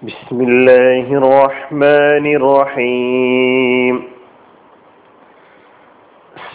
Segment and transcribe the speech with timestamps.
[0.00, 3.94] بسم الله الرحمن الرحيم.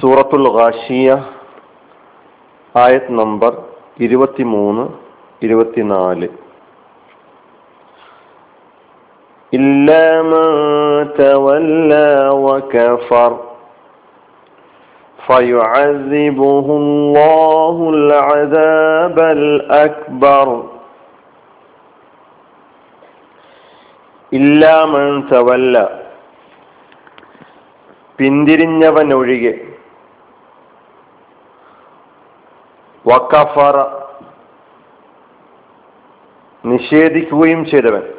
[0.02, 1.18] سورة الغاشية
[2.78, 3.54] آية نمبر
[4.00, 4.90] 23
[5.44, 6.30] 24
[9.54, 10.48] إلا من
[11.14, 13.32] تولى وكفر
[15.28, 20.75] فيعذبه الله العذاب الأكبر.
[24.36, 25.90] ഇല്ലാമൻ തവല്ല.
[28.18, 29.66] പിന്തിരിഞ്ഞവനൊഴികെ.
[33.08, 33.76] വക്കഫറ.
[36.66, 38.14] നിഷേധിക്കുകയും ചെയ്തവൻ.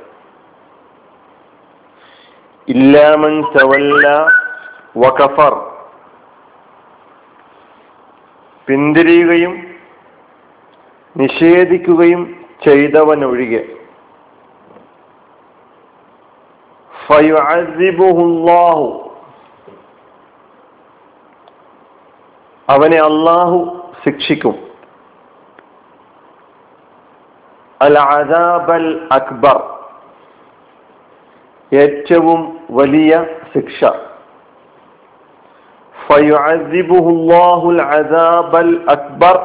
[2.68, 4.26] ഇല്ലാമൻ തവല്ല
[4.96, 5.76] വക്കഫർ.
[8.66, 9.74] പിന്തിരിയുകയും
[11.16, 13.75] നിഷേധിക്കുകയും ചെയ്തവനൊഴികെ.
[17.08, 19.02] ഫയുഅസിബുഹുല്ലാഹു
[22.68, 24.54] അവനെ അള്ളാഹു ശിക്ഷിക്കും.
[27.82, 29.76] അൽ അദാബൽ അക്ബർ.
[31.74, 33.84] ഏറ്റവും വലിയ ശിക്ഷ.
[38.90, 39.36] അക്ബർ.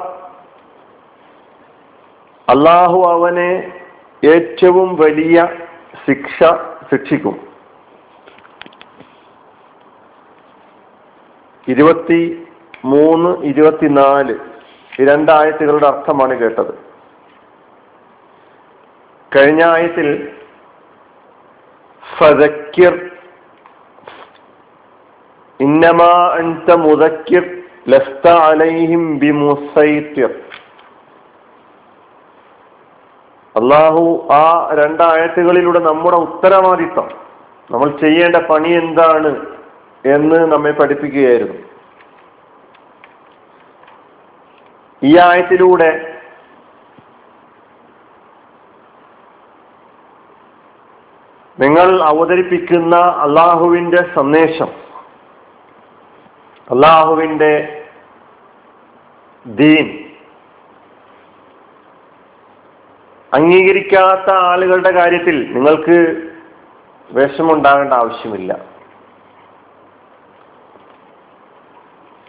[2.50, 3.82] അള്ളാഹു അവനെ
[4.26, 5.48] ഏറ്റവും വലിയ
[6.08, 6.44] ശിക്ഷ
[6.92, 7.51] ശിക്ഷിക്കും.
[11.68, 12.48] ഇരുപത്തി
[12.86, 14.36] മൂന്ന് ഇരുപത്തിനാല് നാല്
[15.02, 16.74] രണ്ടായത്തുകളുടെ അർത്ഥമാണ് കേട്ടത്.
[19.38, 20.32] കഴിഞ്ഞ ആയത്തിൽ
[22.18, 23.12] ഫതക്കിർ
[25.60, 30.32] ഇന്നമാ അൻത മുതക്കിർ ലസ്ത അലൈഹിം ബിമുസൈത്തിർ.
[33.56, 37.10] അള്ളാഹു ആ രണ്ടായത്തുകളിലൂടെ നമ്മുടെ ഉത്തരവാദിത്തം
[37.72, 39.51] നമ്മൾ ചെയ്യേണ്ട പണി എന്താണ്?
[40.06, 41.72] എന്ന് നമ്മെ പഠിപ്പിക്കുകയായിരുന്നു.
[45.04, 46.08] ഈ ആയത്തിലൂടെ
[51.60, 54.70] നിങ്ങൾ അവതരിപ്പിക്കുന്ന അള്ളാഹുവിന്റെ സന്ദേശം
[56.72, 57.86] അള്ളാഹുവിന്റെ
[59.46, 60.12] ദീൻ
[63.34, 66.30] അംഗീകരിക്കാത്ത ആളുകളുടെ കാര്യത്തിൽ നിങ്ങൾക്ക്
[67.12, 68.71] വിഷമുണ്ടാകേണ്ട ആവശ്യമില്ല.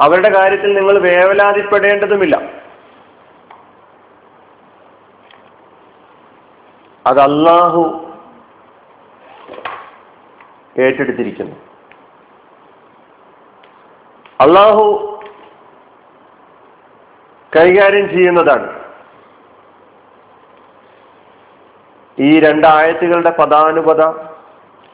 [0.03, 2.37] അവരുടെ കാര്യത്തിൽ നിങ്ങൾ വേവലാതിപ്പെടേണ്ടതുമില്ല.
[7.07, 8.13] അത് അള്ളാഹു
[10.79, 11.57] ഏറ്റെടുത്തിരിക്കുന്നു.
[14.41, 15.09] അള്ളാഹു
[17.57, 18.83] കൈകാര്യം ചെയ്യുന്നതാണ്.
[22.19, 24.03] ഈ രണ്ടായത്തുകളുടെ പദാനുപത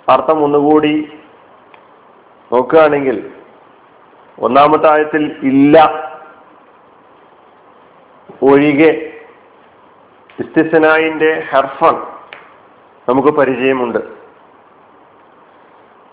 [0.08, 1.18] അർത്ഥം ഒന്നുകൂടി
[2.52, 3.37] നോക്കുകയാണെങ്കിൽ
[4.40, 5.76] ഒന്നാമത്തെ ആയത്തിൽ ഇല്ല.
[8.42, 9.20] ഒഴികെ
[10.38, 12.02] ഇസ്തിസനായിന്റെ ഹെർഫൺ
[13.08, 13.98] നമുക്ക് പരിചയമുണ്ട്.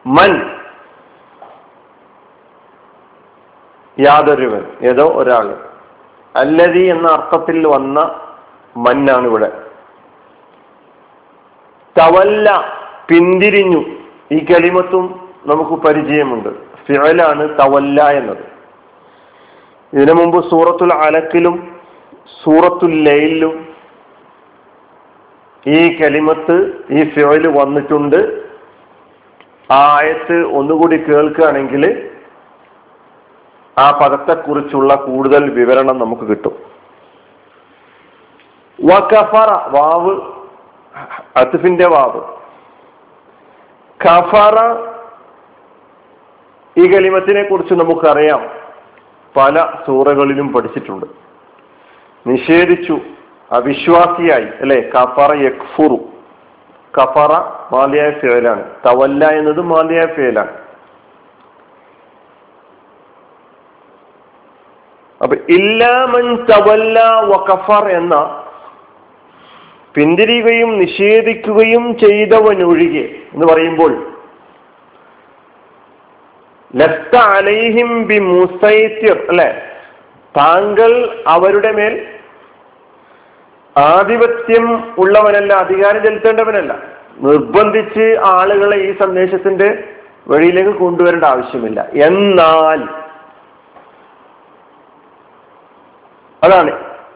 [0.08, 0.56] മൻ
[4.00, 5.70] യാതൊരുവൻ ഏതോ ഒരാൾ.
[6.36, 8.00] അല്ലതി എന്ന അർത്ഥത്തിൽ വന്ന
[8.78, 9.70] മന്നാണ് ഇവിടെ
[12.00, 12.64] തവല്ല
[13.10, 13.86] പിന്തിരിഞ്ഞു.
[14.32, 16.65] ഈ കലിമത്തും നമുക്ക് പരിചയമുണ്ട്.
[16.88, 18.44] ഫിഴലാണ് തവല്ല എന്നത്.
[19.94, 21.82] ഇതിനു മുമ്പ് സൂറത്തുൽ അലക്കിലും
[22.44, 23.68] സൂറത്തുൽ ലൈലിലും
[25.68, 28.20] ഈ കലിമത്ത് ഈ ഫിഴൽ വന്നിട്ടുണ്ട്.
[29.72, 32.12] ആ ആയത്ത് ഒന്നുകൂടി കേൾക്കുകയാണെങ്കിൽ
[33.78, 36.56] ആ പദത്തെക്കുറിച്ചുള്ള കൂടുതൽ വിവരണം നമുക്ക് കിട്ടും.
[38.82, 40.14] വകഫറ വാവ്
[41.38, 42.22] അത്തുഫിന്റെ വാവ്.
[44.06, 44.58] കഫറ
[46.78, 48.50] ഈ കലിമത്തിനെ കുറിച്ച് നമുക്കറിയാം
[49.38, 51.06] പല സൂറകളിലും പഠിച്ചിട്ടുണ്ട്.
[52.28, 53.00] നിഷേധിച്ചു
[53.52, 54.92] അവിശ്വാസിയായി അല്ലെ?
[54.96, 55.98] കഫറ യക്ഫുറു.
[56.98, 57.32] കഫറ
[57.76, 58.64] മാലിയായ ഫേലാണ്.
[58.86, 60.52] തവല്ല എന്നത് മാലിയായ ഫേലാണ്.
[65.24, 68.44] അപ്പൊ ഇല്ലാമൻ തവല്ല വകഫർ എന്ന
[69.96, 74.15] പിന്തിരിയുകയും നിഷേധിക്കുകയും ചെയ്തവനൊഴികെ എന്ന് പറയുമ്പോൾ
[77.18, 78.20] അലൈഹിം ബി
[79.30, 79.62] അല്ലെ?
[80.38, 82.08] താങ്കൾ അവരുടെ മേൽ
[83.78, 86.96] ആധിപത്യം ഉള്ളവനല്ല അധികാരം ചെലുത്തേണ്ടവനല്ല.
[87.20, 89.84] നിർബന്ധിച്ച് ആളുകളെ ഈ സന്ദേശത്തിന്റെ
[90.28, 91.88] വഴിയിലേക്ക് കൊണ്ടുവരേണ്ട ആവശ്യമില്ല.
[91.94, 92.82] എന്നാൽ
[96.44, 96.72] അതാണ്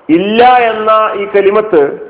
[0.09, 2.08] ഇല്ല എന്ന ഈ കലിമത്ത്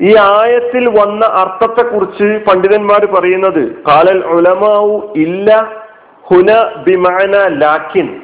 [0.00, 5.48] ഈ ആയത്തിൽ വന്ന അർത്ഥത്തെക്കുറിച്ച് പണ്ഡിതന്മാർ പറയുന്നത് കാലൽ ഉലമാവു ഇല്ല
[6.30, 6.50] ഹുന
[6.82, 8.20] ബിമാന ലാക്കിൻ.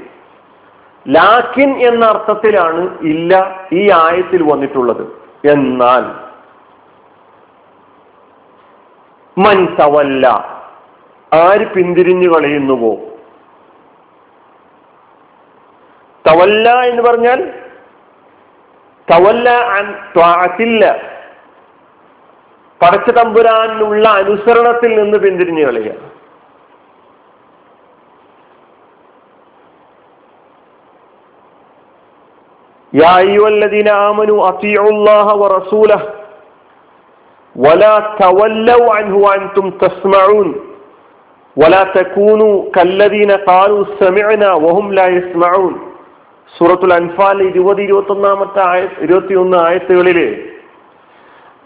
[1.09, 3.33] ലാക്കിൻ എന്ന അർത്ഥത്തിലാണ് ഇല്ല
[3.73, 5.05] ഈ ആയത്തിൽ വന്നിട്ടുള്ളത്.
[5.51, 6.05] എന്നാൽ
[9.39, 10.27] മൻസവല്ല
[11.33, 12.93] ആര് പിന്തിരിഞ്ഞു കളയുന്നുവോ?
[16.25, 17.41] തവല്ല എന്ന് പറഞ്ഞാൽ
[19.09, 19.49] തവല്ല
[20.17, 21.10] ത്വാത്തില്ല
[22.82, 25.92] പടച്ച തമ്പുരാനുള്ള അനുസരണത്തിൽ നിന്ന് പിന്തിരിഞ്ഞു കളയുക
[32.94, 36.02] يا أيها الذين آمنوا أطيعوا الله ورسوله
[37.56, 40.50] ولا تولوا عنه وأنتم تسمعون
[41.58, 45.76] ولا تكونوا كالذين قالوا سمعنا وهم لا يسمعون
[46.50, 50.26] സൂറത്തുൽ അൻഫാൽ ഇരുപത് ഇരുപത്തി ഒന്നാമത്തെ ആയ ഇരുപത്തി ഒന്ന് ആയത്തുകളില്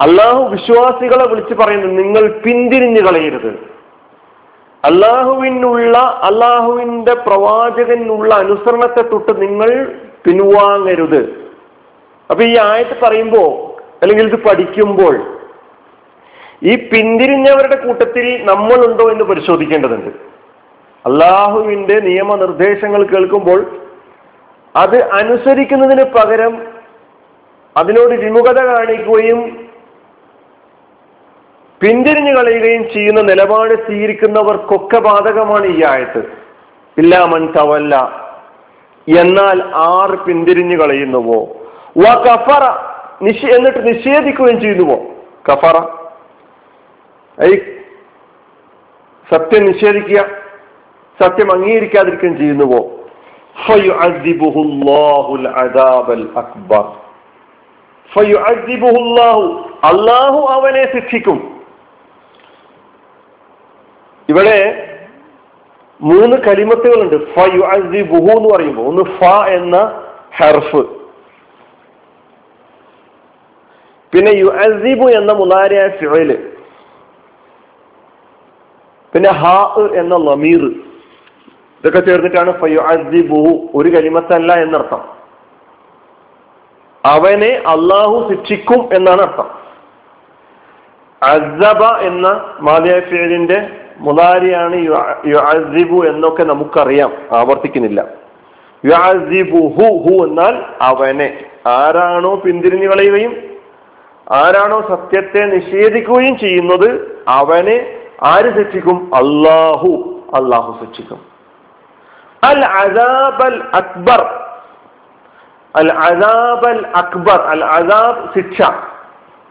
[0.00, 3.75] അള്ളാഹു വിശ്വാസികളെ വിളിച്ച് പറയുന്നത് നിങ്ങൾ പിന്തിരിഞ്ഞു കളയരുത്.
[4.85, 11.50] അള്ളാഹുവിനുള്ള അള്ളാഹുവിന്റെ പ്രവാചകനുള്ള അനുസരണത്തെ തൊട്ട് നിങ്ങൾ പിൻവാങ്ങരുത്.
[12.31, 15.38] അപ്പൊ ഈ ആയത്ത് പറയുമ്പോ അല്ലെങ്കിൽ ഇത് പഠിക്കുമ്പോൾ
[16.62, 20.08] ഈ പിന്തിരിഞ്ഞവരുടെ കൂട്ടത്തിൽ നമ്മളുണ്ടോ എന്ന് പരിശോധിക്കേണ്ടതുണ്ട്.
[21.06, 23.67] അള്ളാഹുവിന്റെ നിയമനിർദ്ദേശങ്ങൾ കേൾക്കുമ്പോൾ
[24.76, 26.67] അത് അനുസരിക്കുന്നതിന് പകരം
[27.76, 29.64] അതിനോട് വിമുഖത കാണിക്കുകയും
[31.82, 36.32] പിന്തിരിഞ്ഞു കളയുകയും ചെയ്യുന്ന നിലപാട് സ്വീകരിക്കുന്നവർക്കൊക്കെ ബാധകമാണ് ഈ ആയത്ത്.
[36.99, 37.97] ഇല്ലാമൻ തവല്ല.
[39.19, 41.47] എന്നാൽ ആർ പിന്തിരിഞ്ഞു കളയുന്നുവോ?
[41.99, 42.94] വ കഫറ.
[43.23, 45.00] നിഷേ എന്നിട്ട് നിഷേധിക്കുകയും ചെയ്യുന്നുവോ?
[45.53, 45.87] കഫറ.
[47.43, 47.59] ഐ
[49.32, 50.29] സത്യം നിഷേധിക്കുക.
[51.23, 52.91] സത്യം അംഗീകരിക്കാതിരിക്കുകയും ചെയ്യുന്നുവോ?
[56.37, 56.85] അക്ബർ.
[59.85, 61.64] അള്ളാഹു അവനെ ശിക്ഷിക്കും.
[64.29, 64.59] ഇവിടെ
[66.00, 67.17] മൂന്ന് കലിമത്തുകളുണ്ട്.
[67.35, 68.82] ഫ യു അസിബുഹു എന്ന് പറയുമ്പോൾ.
[68.82, 69.76] ഒന്ന് ഫ എന്ന
[70.37, 70.82] ഹെർഫ്.
[74.12, 76.50] പിന്നെ യു അസിബു എന്ന മുലാരിയ ഫിഴൽ
[79.15, 80.62] പിന്നെ ഹാ എന്ന ലമീർ
[81.79, 85.03] ഇതൊക്കെ ചേർന്നിട്ടാണ് ഫയു അസിബുഹു ഒരു കലിമത്തല്ല എന്നർത്ഥം.
[87.05, 89.49] അവനെ അള്ളാഹു ശിക്ഷിക്കും എന്നാണ് അർത്ഥം.
[91.23, 92.29] അസബ എന്ന
[92.61, 94.75] മാലിയ ഫിഴലിന്റെ മുതാരിയാണ്
[95.26, 98.06] യുഅസിബു എന്നൊക്കെ നമുക്കറിയാം ആവർത്തിക്കുന്നില്ല.
[98.85, 101.44] യുഅസിബു ഹു ഹു എന്നാൽ അവനെ.
[101.67, 103.37] ആരാണോ പിന്തിരിഞ്ഞു കളയുകയും
[104.32, 109.11] ആരാണോ സത്യത്തെ നിഷേധിക്കുകയും ചെയ്യുന്നത് അവനെ ആര് ശിക്ഷിക്കും?
[109.14, 111.20] അള്ളാഹു അള്ളാഹു ശിക്ഷിക്കും.
[112.44, 114.26] അൽ അസാബ് അൽ അക്ബർ.
[115.76, 117.41] അൽ അസാബ് അൽ അക്ബർ.
[117.41, 118.62] അൽ അസാബ് ശിക്ഷ.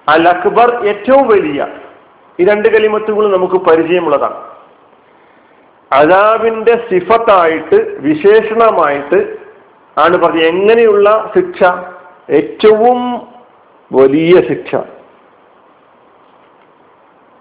[0.10, 1.68] അൽ അക്ബർ ഏറ്റവും വലിയ
[2.40, 4.54] ഈ രണ്ട് കലിമത്തുകൾ നമുക്ക് പരിചയമുള്ളതാണ്.
[5.92, 9.38] അതാബിന്റെ സിഫത്തായിട്ട് വിശേഷണമായിട്ട്
[9.98, 10.46] ആണ് പറഞ്ഞത്.
[10.46, 11.64] എങ്ങനെയുള്ള ശിക്ഷ?
[12.32, 13.28] ഏറ്റവും
[13.94, 14.76] വലിയ ശിക്ഷ.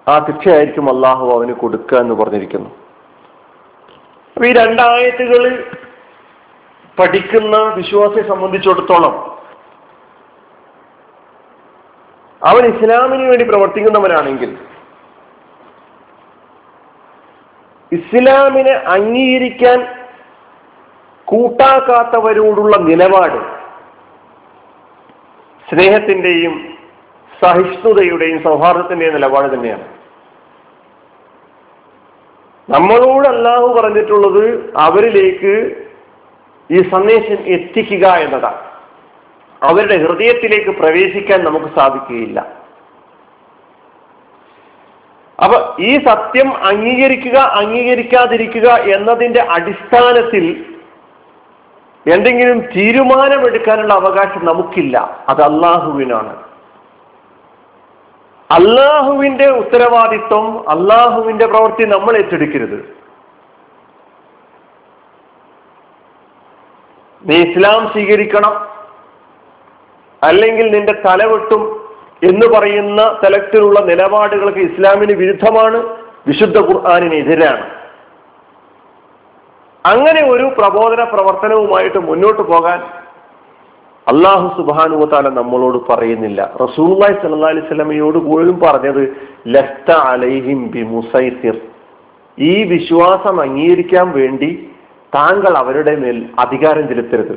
[0.09, 2.71] ആ ശിക്ഷയായിരിക്കും അള്ളാഹു അവന് കൊടുക്കുക എന്ന് പറഞ്ഞിരിക്കുന്നു.
[4.45, 5.71] ഈ രണ്ടായത്തുകൾ
[6.99, 9.39] പഠിക്കുന്ന വിശ്വാസിയെ സംബന്ധിച്ചിടത്തോളം
[12.45, 14.59] അവൻ ഇസ്ലാമിന് വേണ്ടി പ്രവർത്തിക്കുന്നവനാണെങ്കിൽ
[17.93, 19.87] ഇസ്ലാമിനെ അംഗീകരിക്കാൻ
[21.25, 23.63] കൂട്ടാക്കാത്തവരോടുള്ള നിലപാട്
[25.71, 26.79] സ്നേഹത്തിന്റെയും
[27.43, 29.85] സഹിഷ്ണുതയുടെയും സൗഹാർദ്ദത്തിന്റെയും നിലപാട് തന്നെയാണ്.
[32.71, 35.85] നമ്മളോട് അല്ലാഹു പറഞ്ഞിട്ടുള്ളത് അവരിലേക്ക്
[36.71, 38.61] ഈ സന്ദേശം എത്തിക്കുക എന്നതാണ്.
[39.63, 42.62] അവരുടെ ഹൃദയത്തിലേക്ക് പ്രവേശിക്കാൻ നമുക്ക് സാധിക്കുകയില്ല.
[45.41, 50.75] അപ്പൊ ഈ സത്യം അംഗീകരിക്കുക അംഗീകരിക്കാതിരിക്കുക എന്നതിന്റെ അടിസ്ഥാനത്തിൽ
[52.13, 55.25] എന്തെങ്കിലും തീരുമാനമെടുക്കാനുള്ള അവകാശം നമുക്കില്ല.
[55.29, 56.37] അത് അള്ളാഹുവിനാണ്
[58.51, 62.97] അള്ളാഹുവിന്റെ ഉത്തരവാദിത്വം അള്ളാഹുവിന്റെ പ്രവൃത്തി നമ്മൾ ഏറ്റെടുക്കരുത്.
[67.25, 68.69] നീ ഇസ്ലാം സ്വീകരിക്കണം.
[70.23, 71.82] അല്ലെങ്കിൽ നിന്റെ തലവെട്ടും
[72.23, 75.79] എന്ന് പറയുന്ന തലത്തിലുള്ള നിലപാടുകൾക്ക് ഇസ്ലാമിന് വിരുദ്ധമാണ്
[76.29, 77.65] വിശുദ്ധ ഖുർആാനിനെതിരാണ്
[79.85, 82.81] അങ്ങനെ ഒരു പ്രബോധന പ്രവർത്തനവുമായിട്ട് മുന്നോട്ട് പോകാൻ
[84.07, 86.41] അള്ളാഹു സുബാനുവത്താല നമ്മളോട് പറയുന്നില്ല.
[86.65, 89.03] റസൂല്ലായി സല്ലാ അലൈഹി പോലും പറഞ്ഞത്
[89.55, 91.57] ലസ്ത അലൈഹിം ബി മുസൈസിർ
[92.39, 94.51] ഈ വിശ്വാസം അംഗീകരിക്കാൻ വേണ്ടി
[95.13, 97.35] താങ്കൾ അവരുടെ മേൽ അധികാരം ചെലുത്തരുത്.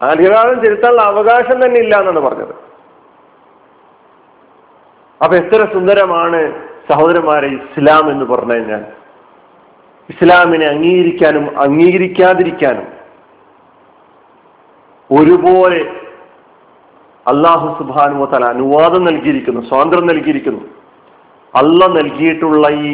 [0.00, 2.54] അധികാരം ചെലുത്താനുള്ള അവകാശം തന്നെ ഇല്ല എന്നാണ് പറഞ്ഞത്.
[5.20, 6.40] അപ്പൊ എത്ര സുന്ദരമാണ്
[6.90, 8.82] സഹോദരന്മാരെ ഇസ്ലാം എന്ന് പറഞ്ഞു കഴിഞ്ഞാൽ
[10.08, 12.88] ഇസ്ലാമിനെ അംഗീകരിക്കാനും അംഗീകരിക്കാതിരിക്കാനും
[15.10, 15.80] ഒരുപോലെ
[17.26, 20.62] അള്ളാഹു സുബാനു തല അനുവാദം നൽകിയിരിക്കുന്നു സ്വാതന്ത്ര്യം നൽകിയിരിക്കുന്നു.
[21.54, 22.90] അല്ല നൽകിയിട്ടുള്ള ഈ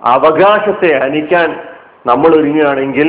[0.00, 1.48] അവകാശത്തെ ഹനിക്കാൻ
[2.06, 3.08] നമ്മൾ ഒരുങ്ങുകയാണെങ്കിൽ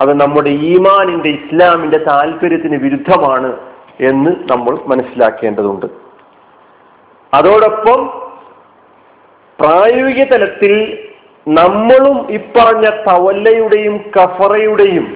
[0.00, 3.50] അത് നമ്മുടെ ഈമാനിന്റെ ഇസ്ലാമിന്റെ താല്പര്യത്തിന് വിരുദ്ധമാണ്
[4.00, 5.86] എന്ന് നമ്മൾ മനസ്സിലാക്കേണ്ടതുണ്ട്.
[7.32, 8.00] അതോടൊപ്പം
[9.58, 10.72] പ്രായോഗിക തലത്തിൽ
[11.46, 15.06] നമ്മളും ഇപ്പറഞ്ഞ തവല്ലയുടെയും കഫറയുടെയും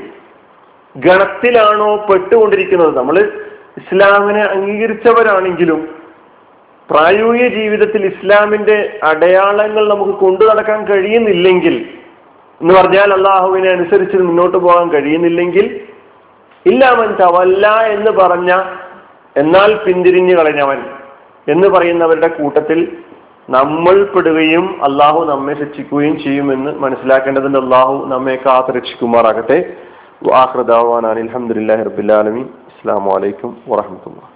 [0.95, 2.93] ഗണത്തിലാണോ പെട്ടുകൊണ്ടിരിക്കുന്നത്?
[2.97, 3.17] നമ്മൾ
[3.77, 5.81] ഇസ്ലാമിനെ അംഗീകരിച്ചവരാണെങ്കിലും
[6.89, 11.77] പ്രായോഗിക ജീവിതത്തിൽ ഇസ്ലാമിന്റെ അടയാളങ്ങൾ നമുക്ക് കൊണ്ടു നടക്കാൻ കഴിയുന്നില്ലെങ്കിൽ
[12.61, 15.67] എന്ന് പറഞ്ഞാൽ അള്ളാഹുവിനെ അനുസരിച്ച് മുന്നോട്ട് പോകാൻ കഴിയുന്നില്ലെങ്കിൽ
[16.67, 18.51] ഇല്ലാമൻ തവല്ല എന്ന് പറഞ്ഞ
[19.37, 20.81] എന്നാൽ പിന്തിരിഞ്ഞു കളഞ്ഞവൻ
[21.49, 22.97] എന്ന് പറയുന്നവരുടെ കൂട്ടത്തിൽ
[23.51, 27.59] നമ്മൾ പെടുകയും അള്ളാഹു നമ്മെ ശിക്ഷിക്കുകയും ചെയ്യുമെന്ന് മനസ്സിലാക്കേണ്ടതുണ്ട്.
[27.59, 29.59] അള്ളാഹു നമ്മെ കാത്ത് രക്ഷിക്കുമാറാകട്ടെ
[30.31, 34.36] വാഹൃദാവാൻ അലഹമുല്ലാ ഹർബുല്ലാലമി അസ്സാം വലൈക്കും വാഹമത്തുള്ള